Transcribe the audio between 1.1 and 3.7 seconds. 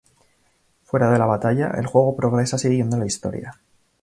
de la batalla, el juego progresa siguiendo la historia.